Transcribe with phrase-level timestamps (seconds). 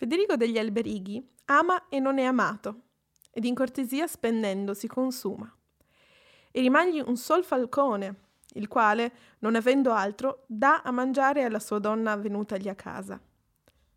[0.00, 2.84] Federigo degli Alberighi ama e non è amato,
[3.30, 5.54] ed in cortesia spendendo si consuma.
[6.50, 11.80] E rimagli un sol falcone, il quale, non avendo altro, dà a mangiare alla sua
[11.80, 13.20] donna venutagli a casa,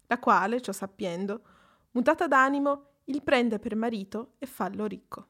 [0.08, 1.42] la quale, ciò sappiendo,
[1.92, 5.28] mutata d'animo, il prende per marito e fallo ricco.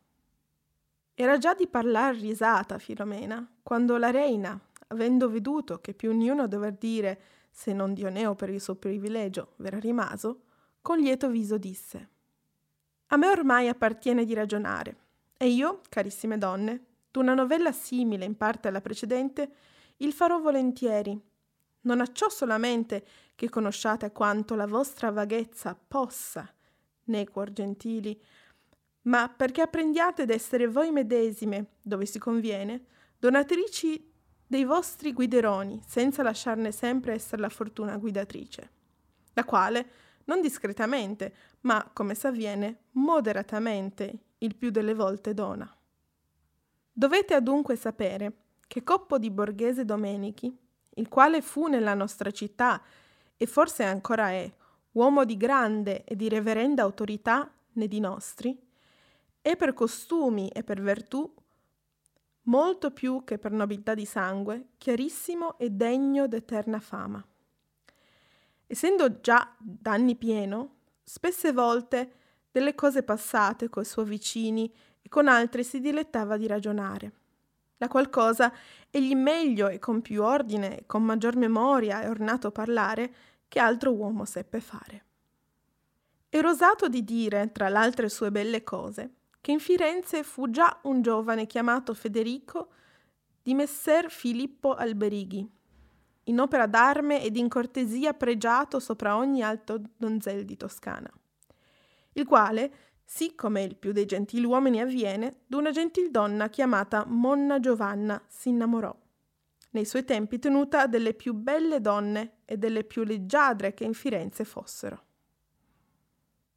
[1.14, 6.74] Era già di parlar risata Filomena, quando la reina, avendo veduto che più ognuno dover
[6.74, 7.22] dire,
[7.52, 10.46] se non Dioneo per il suo privilegio, verrà rimaso,
[10.84, 12.10] con lieto viso disse
[13.08, 14.98] A me ormai appartiene di ragionare,
[15.38, 19.52] e io, carissime donne, d'una novella simile in parte alla precedente,
[19.98, 21.20] il farò volentieri,
[21.82, 26.54] non acciò solamente che conosciate quanto la vostra vaghezza possa,
[27.06, 28.22] né cuor gentili,
[29.04, 32.86] ma perché apprendiate d'essere voi medesime, dove si conviene,
[33.18, 34.12] donatrici
[34.46, 38.72] dei vostri guideroni, senza lasciarne sempre essere la fortuna guidatrice,
[39.34, 39.90] la quale,
[40.26, 45.72] non discretamente, ma come s'avviene, moderatamente, il più delle volte dona.
[46.92, 48.34] Dovete adunque sapere
[48.68, 50.56] che Coppo di Borghese Domenichi,
[50.96, 52.82] il quale fu nella nostra città
[53.36, 54.52] e forse ancora è,
[54.92, 58.58] uomo di grande e di reverenda autorità né di nostri,
[59.42, 61.32] e per costumi e per virtù,
[62.44, 67.26] molto più che per nobiltà di sangue, chiarissimo e degno d'eterna fama.
[68.74, 72.14] Essendo già d'anni pieno, spesse volte
[72.52, 77.12] delle cose passate coi suoi vicini e con altri si dilettava di ragionare.
[77.78, 78.52] La qual cosa
[78.90, 83.14] egli meglio e con più ordine e con maggior memoria e ornato parlare
[83.48, 85.06] che altro uomo seppe fare.
[86.30, 91.04] Ero osato di dire, tra l'altre sue belle cose, che in Firenze fu già un
[91.04, 92.70] giovane chiamato Federico
[93.40, 95.48] di messer Filippo Alberighi,
[96.26, 101.12] in opera d'arme ed in cortesia pregiato sopra ogni alto donzel di Toscana,
[102.14, 108.50] il quale, sì come il più dei gentiluomini avviene, d'una gentildonna chiamata Monna Giovanna si
[108.50, 108.96] innamorò,
[109.72, 114.46] nei suoi tempi tenuta delle più belle donne e delle più leggiadre che in Firenze
[114.46, 115.06] fossero.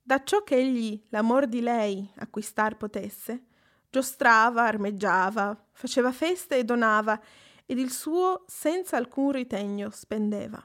[0.03, 3.47] Da ciò che egli l'amor di lei acquistar potesse,
[3.91, 7.21] giostrava, armeggiava, faceva feste e donava,
[7.67, 10.65] ed il suo senza alcun ritegno spendeva.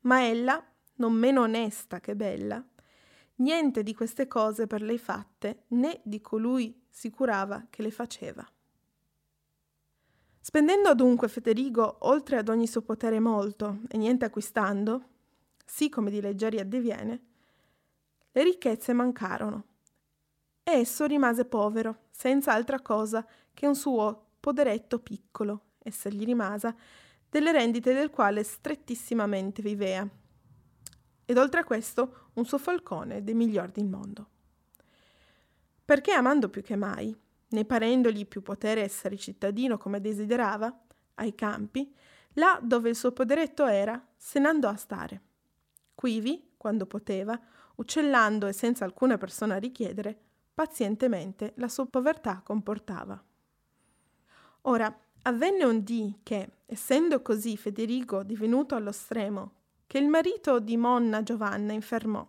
[0.00, 0.62] Ma ella,
[0.96, 2.62] non meno onesta che bella,
[3.36, 8.46] niente di queste cose per lei fatte, né di colui si curava che le faceva.
[10.42, 15.04] Spendendo dunque Federigo oltre ad ogni suo potere molto e niente acquistando,
[15.64, 17.22] sì come di leggeri addiviene,
[18.32, 19.64] le ricchezze mancarono
[20.62, 26.74] e esso rimase povero, senza altra cosa che un suo poderetto piccolo, esse gli rimasa,
[27.28, 30.06] delle rendite del quale strettissimamente vivea.
[31.24, 34.28] Ed oltre a questo un suo falcone dei migliori del mondo.
[35.84, 37.16] Perché amando più che mai,
[37.48, 40.76] né parendogli più potere essere cittadino come desiderava,
[41.14, 41.92] ai campi,
[42.34, 45.22] là dove il suo poderetto era, se n'andò a stare.
[45.94, 47.38] Quivi, quando poteva,
[47.76, 50.18] uccellando e senza alcuna persona richiedere,
[50.54, 53.22] pazientemente la sua povertà comportava.
[54.62, 59.52] Ora, avvenne un dì che, essendo così Federico divenuto allo stremo,
[59.86, 62.26] che il marito di Monna Giovanna infermò,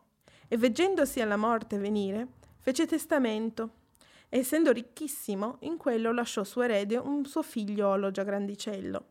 [0.48, 2.28] e veggendosi alla morte venire,
[2.60, 3.80] fece testamento,
[4.28, 9.06] e essendo ricchissimo, in quello lasciò suo erede un suo figliolo già grandicello.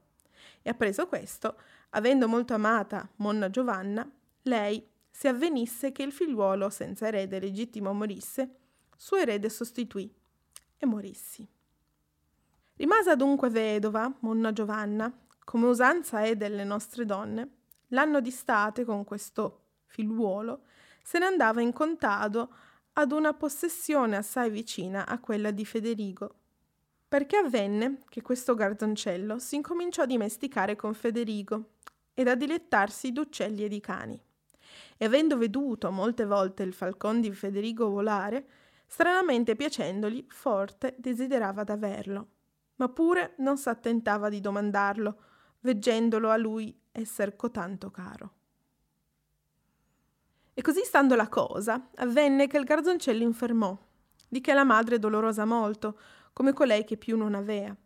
[0.62, 1.56] E appreso questo,
[1.90, 4.10] avendo molto amata Monna Giovanna,
[4.42, 8.56] lei, se avvenisse che il figliuolo senza erede legittimo morisse,
[8.96, 10.12] suo erede sostituì
[10.76, 11.46] e morissi.
[12.80, 15.12] Rimase adunque vedova, Monna Giovanna,
[15.44, 17.56] come usanza è delle nostre donne,
[17.88, 20.62] l'anno di state con questo figliuolo
[21.02, 22.54] se ne andava in contado
[22.94, 26.36] ad una possessione assai vicina a quella di Federigo.
[27.06, 31.72] Perché avvenne che questo garzoncello si incominciò a dimesticare con Federigo
[32.14, 34.18] ed a dilettarsi d'uccelli e di cani
[34.96, 38.46] e avendo veduto molte volte il falcon di Federigo volare,
[38.86, 42.28] stranamente piacendogli, forte desiderava d'averlo,
[42.80, 45.16] ma pure non s'attentava di domandarlo,
[45.60, 48.32] veggendolo a lui esser cotanto caro.
[50.54, 53.76] E così stando la cosa, avvenne che il garzoncello infermò,
[54.26, 55.98] di che la madre dolorosa molto,
[56.32, 57.76] come colei che più non avea,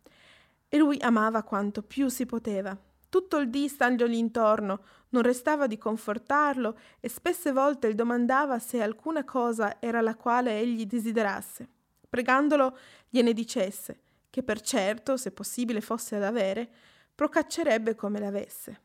[0.69, 5.77] e lui amava quanto più si poteva, tutto il dì standogli intorno, non restava di
[5.77, 11.69] confortarlo e spesse volte il domandava se alcuna cosa era la quale egli desiderasse,
[12.09, 13.99] pregandolo gliene dicesse,
[14.35, 16.69] che per certo, se possibile fosse ad avere,
[17.15, 18.81] procaccerebbe come l'avesse.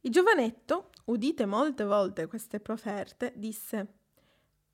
[0.00, 3.86] Il giovanetto, udite molte volte queste proferte, disse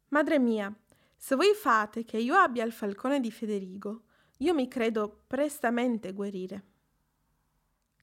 [0.09, 0.75] Madre mia,
[1.15, 4.05] se voi fate che io abbia il falcone di Federigo,
[4.39, 6.63] io mi credo prestamente guarire.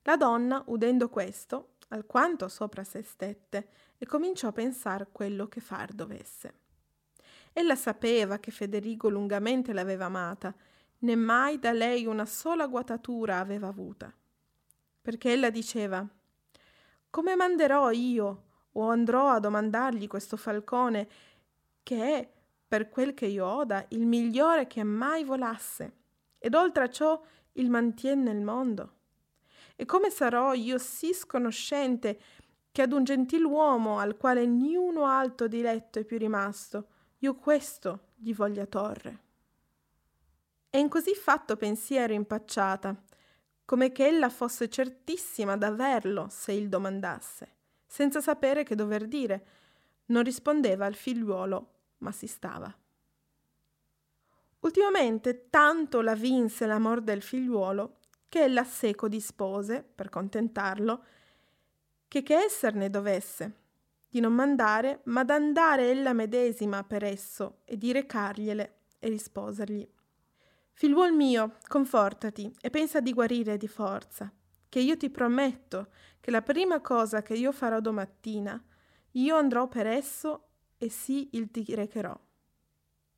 [0.04, 5.94] La donna, udendo questo, alquanto sopra se stette e cominciò a pensare quello che far
[5.94, 6.60] dovesse.
[7.54, 10.54] Ella sapeva che Federigo lungamente l'aveva amata,
[11.06, 14.12] né mai da lei una sola guatatura aveva avuta.
[15.02, 16.06] Perché ella diceva
[17.10, 18.44] Come manderò io
[18.74, 21.08] o andrò a domandargli questo falcone
[21.84, 22.34] che è,
[22.68, 25.94] per quel che io oda, il migliore che mai volasse,
[26.40, 27.22] ed oltre a ciò
[27.54, 28.94] il mantiene nel mondo?
[29.76, 32.20] E come sarò io sì sconoscente
[32.72, 36.88] che ad un gentiluomo al quale niuno alto diletto è più rimasto,
[37.20, 39.25] io questo gli voglia torre?
[40.76, 43.02] E in così fatto pensiero impacciata,
[43.64, 47.48] come che ella fosse certissima d'averlo se il domandasse,
[47.86, 49.46] senza sapere che dover dire,
[50.08, 51.70] non rispondeva al figliuolo,
[52.00, 52.78] ma si stava.
[54.60, 61.04] Ultimamente tanto la vinse l'amor del figliuolo che ella seco dispose, per contentarlo,
[62.06, 63.60] che che esserne dovesse,
[64.10, 69.94] di non mandare, ma d'andare ella medesima per esso e di recargliele e risposergli.
[70.78, 74.30] Figliuol mio, confortati e pensa di guarire di forza,
[74.68, 75.88] che io ti prometto
[76.20, 78.62] che la prima cosa che io farò domattina,
[79.12, 82.20] io andrò per esso e sì il ti recherò.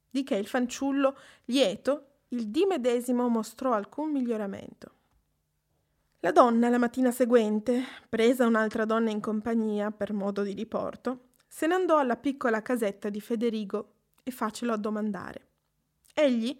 [0.07, 4.91] Di che il fanciullo, lieto, il dì medesimo mostrò alcun miglioramento.
[6.19, 11.65] La donna, la mattina seguente, presa un'altra donna in compagnia per modo di riporto, se
[11.65, 15.47] ne andò alla piccola casetta di Federigo e facelo addomandare.
[16.13, 16.55] Egli,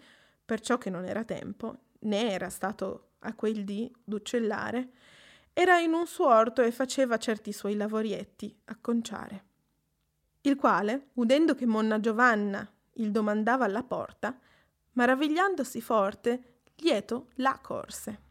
[0.48, 4.90] perciò che non era tempo, né era stato a quel dì d'uccellare,
[5.54, 9.48] era in un suo orto e faceva certi suoi lavorietti a conciare
[10.48, 14.38] il quale, udendo che monna Giovanna il domandava alla porta,
[14.94, 18.22] maravigliandosi forte, lieto la corse.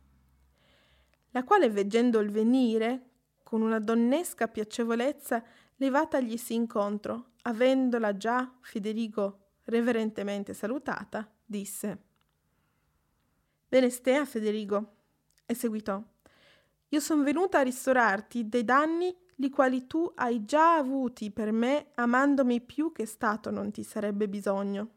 [1.30, 3.10] La quale, veggendo il venire,
[3.42, 5.42] con una donnesca piacevolezza,
[5.76, 12.02] levataglisi incontro, avendola già Federigo reverentemente salutata, disse
[13.68, 14.94] Bene stea, Federigo,
[15.46, 16.02] e seguitò.
[16.88, 21.90] Io son venuta a ristorarti dei danni li quali tu hai già avuti per me
[21.94, 24.90] amandomi più che stato non ti sarebbe bisogno.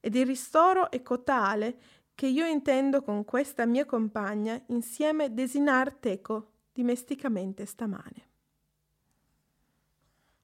[0.00, 1.78] Ed il ristoro è cotale
[2.14, 8.30] che io intendo con questa mia compagna insieme desinar teco dimesticamente stamane.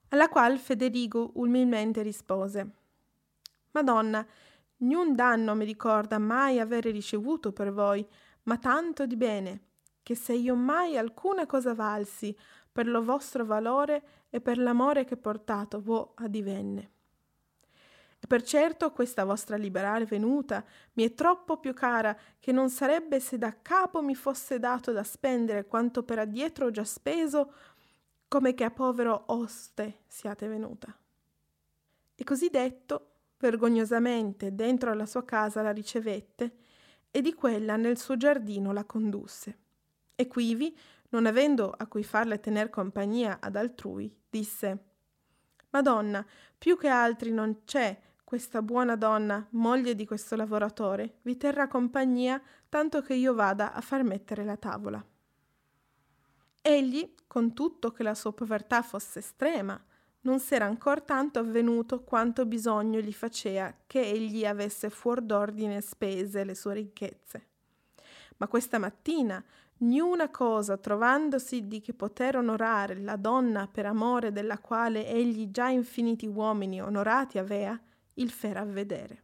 [0.08, 2.70] Alla qual Federigo umilmente rispose
[3.72, 4.26] Madonna,
[4.78, 8.06] niun danno mi ricorda mai avere ricevuto per voi,
[8.44, 9.62] ma tanto di bene,
[10.02, 12.36] che se io mai alcuna cosa valsi
[12.70, 16.90] per lo vostro valore e per l'amore che portato vo a divenne.
[18.20, 20.64] E per certo questa vostra liberale venuta
[20.94, 25.04] mi è troppo più cara che non sarebbe se da capo mi fosse dato da
[25.04, 27.52] spendere quanto per addietro ho già speso,
[28.26, 30.96] come che a povero oste siate venuta.
[32.14, 36.56] E così detto, vergognosamente dentro alla sua casa la ricevette
[37.10, 39.58] e di quella nel suo giardino la condusse.
[40.14, 40.76] E quivi
[41.10, 44.84] non avendo a cui farle tener compagnia ad altrui, disse
[45.70, 46.24] Madonna,
[46.56, 52.42] più che altri non c'è questa buona donna, moglie di questo lavoratore, vi terrà compagnia
[52.68, 55.02] tanto che io vada a far mettere la tavola.
[56.60, 59.82] Egli, con tutto che la sua povertà fosse estrema,
[60.22, 66.44] non s'era ancor tanto avvenuto quanto bisogno gli facea che egli avesse fuor d'ordine spese
[66.44, 67.46] le sue ricchezze.
[68.38, 69.42] Ma questa mattina,
[69.78, 75.68] niuna cosa trovandosi di che poter onorare la donna per amore della quale egli già
[75.68, 77.78] infiniti uomini onorati avea,
[78.14, 79.22] il fera vedere.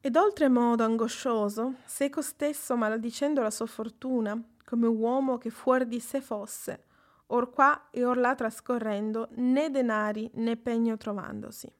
[0.00, 6.20] Ed oltremodo angoscioso, seco stesso maledicendo la sua fortuna, come uomo che fuori di sé
[6.20, 6.86] fosse,
[7.32, 11.70] or qua e or là trascorrendo, né denari né pegno trovandosi.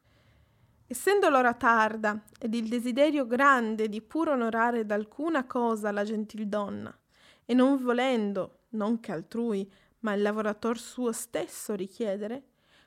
[0.87, 6.97] Essendo l'ora tarda ed il desiderio grande di pur onorare d'alcuna cosa la gentil donna,
[7.45, 12.45] e non volendo, non che altrui, ma il lavorator suo stesso richiedere,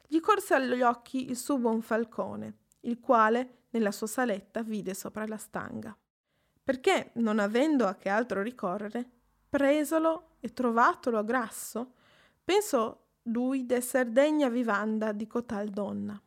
[0.07, 5.25] gli corse agli occhi il suo buon falcone, il quale nella sua saletta vide sopra
[5.25, 5.95] la stanga.
[6.63, 9.07] Perché, non avendo a che altro ricorrere,
[9.49, 11.93] presolo e trovatolo grasso,
[12.45, 16.19] pensò lui d'esser degna vivanda di cotal donna.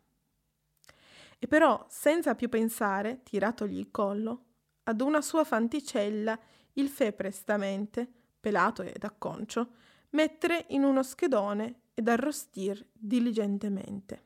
[1.39, 4.43] E però, senza più pensare, tiratogli il collo,
[4.85, 6.39] ad una sua fanticella
[6.75, 8.11] il fe prestamente,
[8.41, 9.75] pelato ed acconcio,
[10.11, 14.25] mettere in uno schedone ed arrostir diligentemente.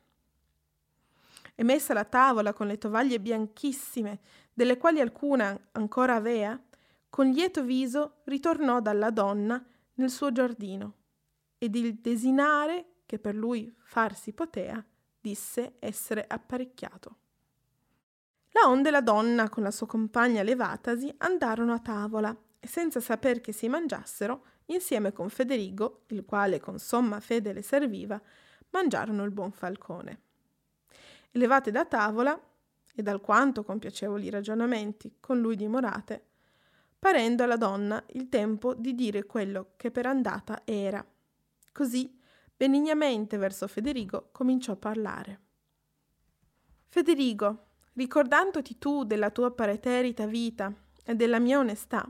[1.54, 4.20] E messa la tavola con le tovaglie bianchissime,
[4.54, 6.58] delle quali alcuna ancora avea,
[7.10, 9.62] con lieto viso ritornò dalla donna
[9.94, 10.94] nel suo giardino,
[11.62, 14.84] ed il desinare, che per lui farsi potea,
[15.20, 17.16] disse essere apparecchiato.
[18.50, 23.40] La onde la donna con la sua compagna levatasi andarono a tavola e senza saper
[23.40, 28.20] che si mangiassero, insieme con Federigo, il quale con somma fede le serviva,
[28.70, 30.20] mangiarono il buon falcone.
[31.30, 32.36] Levate da tavola,
[32.92, 36.24] ed alquanto con piacevoli ragionamenti con lui dimorate,
[36.98, 41.06] parendo alla donna il tempo di dire quello che per andata era.
[41.72, 42.16] Così,
[42.54, 45.40] benignamente verso Federigo, cominciò a parlare.
[46.88, 50.72] Federigo, ricordandoti tu della tua preterita vita
[51.04, 52.06] e della mia onestà,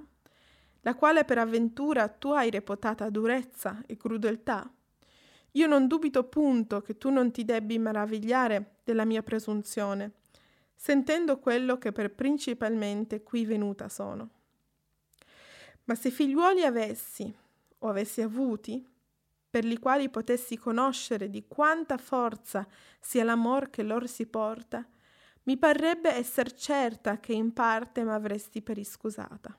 [0.81, 4.69] la quale per avventura tu hai reputata durezza e crudeltà,
[5.53, 10.13] io non dubito punto che tu non ti debbi meravigliare della mia presunzione,
[10.75, 14.31] sentendo quello che per principalmente qui venuta sono.
[15.85, 17.33] Ma se figliuoli avessi,
[17.79, 18.85] o avessi avuti,
[19.53, 22.67] per li quali potessi conoscere di quanta forza
[22.99, 24.83] sia l'amor che lor si porta,
[25.43, 29.55] mi parrebbe esser certa che in parte m'avresti per iscusata.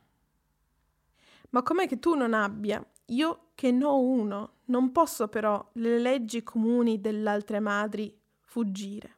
[1.51, 6.41] Ma come che tu non abbia, io che no uno, non posso però le leggi
[6.41, 9.17] comuni dell'altre madri fuggire,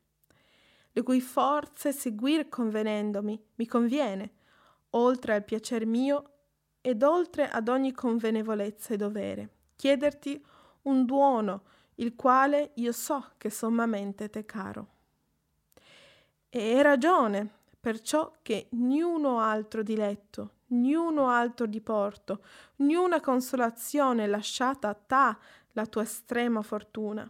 [0.92, 4.34] le cui forze seguir convenendomi mi conviene,
[4.90, 6.32] oltre al piacer mio
[6.82, 10.46] ed oltre ad ogni convenevolezza e dovere, chiederti
[10.86, 11.64] un duono,
[11.96, 14.88] il quale io so che sommamente te caro.
[16.50, 17.50] E è ragione,
[17.80, 22.44] perciò che niuno altro diletto, niuno altro diporto,
[22.78, 25.38] niuna consolazione lasciata a ta
[25.74, 27.30] la tua estrema fortuna.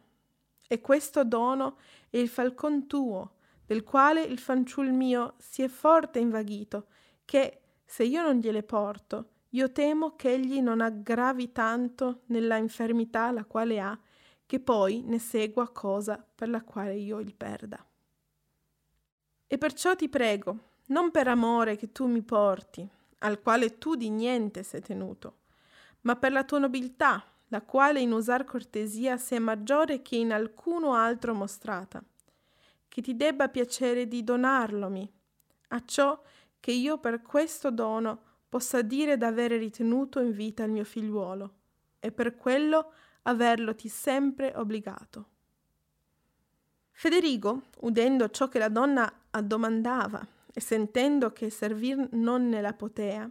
[0.67, 1.77] E questo dono
[2.09, 3.33] è il falcon tuo,
[3.65, 6.87] del quale il fanciul mio si è forte invaghito,
[7.25, 13.31] che, se io non gliele porto, io temo che egli non aggravi tanto nella infermità
[13.31, 13.97] la quale ha,
[14.45, 17.83] che poi ne segua cosa per la quale io il perda.
[19.47, 22.87] E perciò ti prego, non per amore che tu mi porti,
[23.19, 25.37] al quale tu di niente sei tenuto,
[26.01, 30.95] ma per la tua nobiltà, la quale in usar cortesia sia maggiore che in alcuno
[30.95, 32.03] altro mostrata,
[32.89, 35.09] che ti debba piacere di donarlomi,
[35.69, 36.21] a ciò
[36.59, 41.53] che io per questo dono possa dire d'avere ritenuto in vita il mio figliuolo,
[41.99, 42.91] e per quello
[43.23, 45.29] averlo ti sempre obbligato.
[46.91, 53.29] Federigo, udendo ciò che la donna addomandava e sentendo che servir non ne la potea,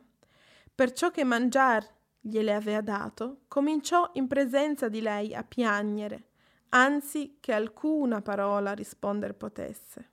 [0.75, 1.89] perciò che mangiar
[2.21, 6.25] gliele avea dato, cominciò in presenza di lei a piagnere,
[6.71, 10.11] anzi che alcuna parola risponder potesse.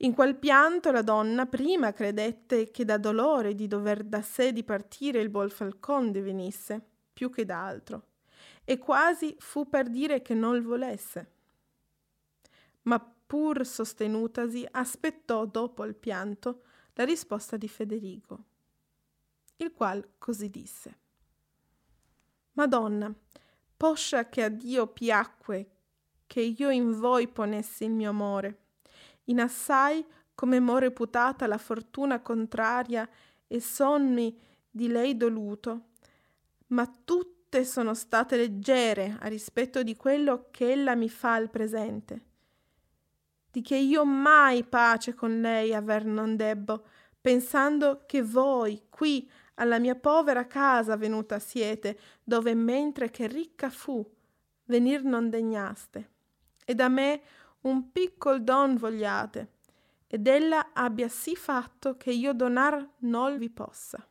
[0.00, 5.20] In quel pianto la donna prima credette che da dolore di dover da sé dipartire
[5.20, 6.84] il buon falcon divenisse,
[7.14, 8.08] più che d'altro,
[8.64, 11.30] e quasi fu per dire che non volesse.
[12.82, 16.62] Ma pur sostenutasi, aspettò dopo il pianto
[16.92, 18.44] la risposta di Federigo,
[19.56, 20.98] il qual così disse.
[22.52, 23.12] Madonna,
[23.76, 25.70] poscia che a Dio piacque
[26.26, 28.65] che io in voi ponessi il mio amore,
[29.26, 30.04] in assai
[30.34, 33.08] come m'ho reputata la fortuna contraria
[33.46, 34.38] e sonmi
[34.70, 35.86] di lei doluto,
[36.68, 42.24] ma tutte sono state leggere a rispetto di quello che ella mi fa al presente,
[43.50, 46.84] di che io mai pace con lei aver non debbo,
[47.20, 54.06] pensando che voi qui alla mia povera casa venuta siete, dove mentre che ricca fu,
[54.64, 56.10] venir non degnaste,
[56.64, 57.22] e da me
[57.66, 59.54] un piccol don vogliate,
[60.06, 64.06] ed ella abbia sì fatto che io donar non vi possa.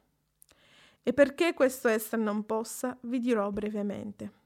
[1.02, 4.44] E perché questo esser non possa, vi dirò brevemente.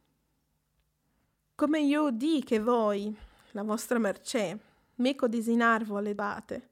[1.56, 3.16] Come io udì che voi,
[3.52, 4.56] la vostra mercè,
[4.96, 6.70] meco desinar volevate,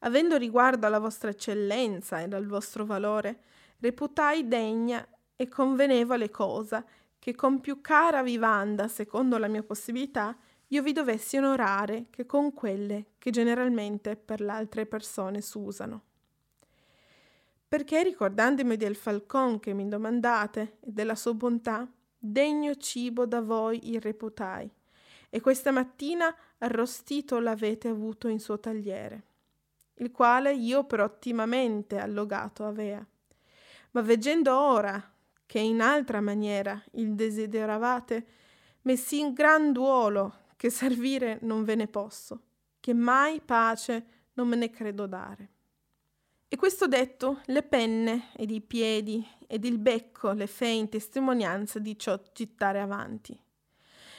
[0.00, 3.42] avendo riguardo alla vostra eccellenza ed al vostro valore,
[3.78, 6.84] reputai degna e convenevole cosa
[7.18, 10.36] che con più cara vivanda, secondo la mia possibilità,
[10.72, 16.02] io vi dovessi onorare che con quelle che generalmente per le altre persone s'usano.
[17.66, 23.90] Perché ricordandomi del falcon che mi domandate e della sua bontà, degno cibo da voi
[23.90, 24.70] il reputai,
[25.28, 29.22] e questa mattina arrostito l'avete avuto in suo tagliere,
[29.94, 33.04] il quale io per ottimamente allogato avea.
[33.92, 35.12] Ma veggendo ora
[35.46, 38.26] che in altra maniera il desideravate,
[38.82, 42.42] messi in gran duolo che servire non ve ne posso,
[42.80, 45.48] che mai pace non me ne credo dare.
[46.48, 51.78] E questo detto, le penne ed i piedi ed il becco le fe in testimonianza
[51.78, 53.42] di ciò gittare avanti.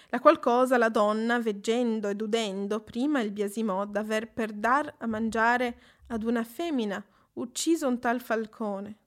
[0.07, 5.05] La qual cosa la donna, veggendo ed udendo, prima il biasimò d'aver per dar a
[5.05, 8.97] mangiare ad una femmina ucciso un tal falcone,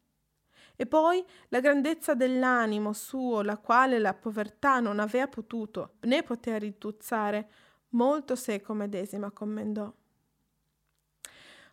[0.77, 6.59] e poi la grandezza dell'animo suo, la quale la povertà non avea potuto né potea
[6.59, 7.49] rituzzare,
[7.91, 9.93] molto seco medesima commendò.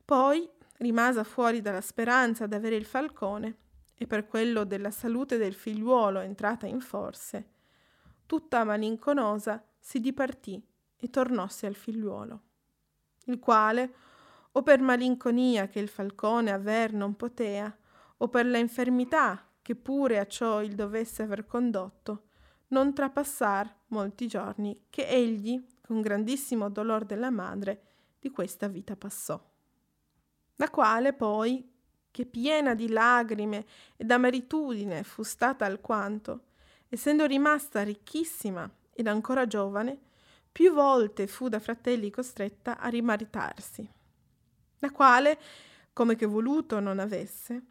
[0.05, 3.57] Poi rimasa fuori dalla speranza d'avere il falcone,
[4.01, 7.49] e per quello della salute del figliuolo entrata in forse,
[8.25, 10.59] tutta malinconosa si dipartì
[10.97, 12.41] e tornosse al figliuolo,
[13.25, 13.93] il quale,
[14.53, 17.77] o per malinconia che il falcone aver non potea,
[18.21, 22.27] o per la infermità che pure a ciò il dovesse aver condotto,
[22.67, 27.81] non trapassar molti giorni che egli, con grandissimo dolor della madre,
[28.19, 29.43] di questa vita passò.
[30.55, 31.67] La quale poi,
[32.11, 33.65] che piena di lagrime
[33.97, 36.45] e d'ameritudine fu stata alquanto,
[36.89, 39.99] essendo rimasta ricchissima ed ancora giovane,
[40.51, 43.89] più volte fu da fratelli costretta a rimaritarsi,
[44.79, 45.39] la quale,
[45.93, 47.65] come che voluto non avesse,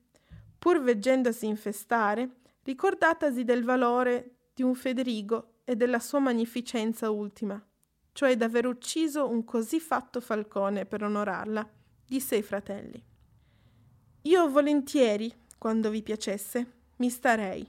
[0.61, 7.61] pur veggendosi infestare, ricordatasi del valore di un Federigo e della sua magnificenza ultima,
[8.13, 11.67] cioè d'aver ucciso un così fatto falcone per onorarla,
[12.07, 13.03] disse ai fratelli.
[14.25, 17.67] Io volentieri, quando vi piacesse, mi starei.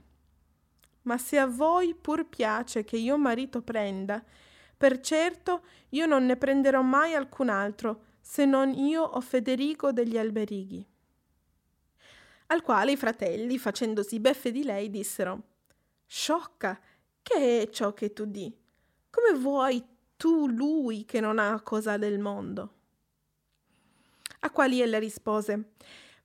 [1.03, 4.21] Ma se a voi pur piace che io marito prenda,
[4.75, 10.17] per certo io non ne prenderò mai alcun altro, se non io o Federigo degli
[10.17, 10.89] Alberighi
[12.51, 15.43] al quale i fratelli, facendosi beffe di lei, dissero
[16.05, 16.79] Sciocca,
[17.21, 18.53] che è ciò che tu di?
[19.09, 19.83] Come vuoi
[20.17, 22.73] tu lui che non ha cosa del mondo?
[24.41, 25.71] A quali ella rispose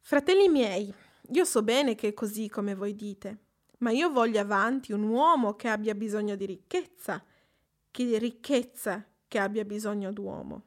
[0.01, 0.93] Fratelli miei,
[1.31, 3.39] io so bene che è così come voi dite,
[3.79, 7.25] ma io voglio avanti un uomo che abbia bisogno di ricchezza,
[7.91, 10.62] che ricchezza che abbia bisogno d'uomo.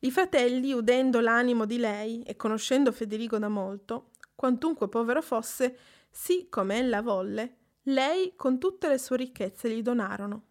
[0.00, 5.78] I fratelli, udendo l'animo di lei e conoscendo Federico da molto, quantunque povero fosse,
[6.10, 10.42] sì come ella volle, lei con tutte le sue ricchezze gli donarono.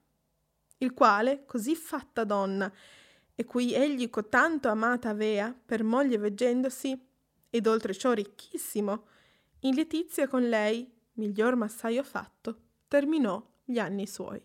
[0.78, 2.72] Il quale, così fatta donna,
[3.36, 7.08] e cui egli cotanto amata avea, per moglie veggendosi,
[7.50, 9.06] ed oltre ciò ricchissimo,
[9.62, 14.42] in letizia con lei, miglior massaio fatto, terminò gli anni suoi.